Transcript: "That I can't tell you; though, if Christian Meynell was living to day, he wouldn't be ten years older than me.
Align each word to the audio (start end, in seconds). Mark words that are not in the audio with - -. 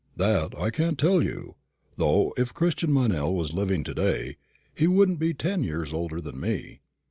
"That 0.17 0.57
I 0.57 0.71
can't 0.71 0.97
tell 0.97 1.21
you; 1.21 1.57
though, 1.95 2.33
if 2.35 2.55
Christian 2.55 2.89
Meynell 2.91 3.35
was 3.35 3.53
living 3.53 3.83
to 3.83 3.93
day, 3.93 4.37
he 4.73 4.87
wouldn't 4.87 5.19
be 5.19 5.35
ten 5.35 5.63
years 5.63 5.93
older 5.93 6.19
than 6.19 6.39
me. 6.41 6.79